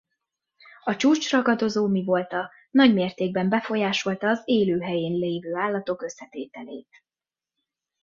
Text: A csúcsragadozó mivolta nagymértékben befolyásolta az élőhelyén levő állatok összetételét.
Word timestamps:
A 0.83 0.95
csúcsragadozó 0.95 1.87
mivolta 1.87 2.51
nagymértékben 2.71 3.49
befolyásolta 3.49 4.27
az 4.27 4.41
élőhelyén 4.45 5.19
levő 5.19 5.55
állatok 5.55 6.01
összetételét. 6.01 6.89